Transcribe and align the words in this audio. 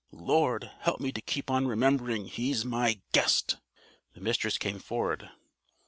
"Lord, 0.11 0.63
help 0.79 0.99
me 0.99 1.11
to 1.11 1.21
keep 1.21 1.51
on 1.51 1.67
remembering 1.67 2.25
he's 2.25 2.65
my 2.65 3.01
GUEST!" 3.13 3.57
The 4.15 4.21
Mistress 4.21 4.57
came 4.57 4.79
forward. 4.79 5.29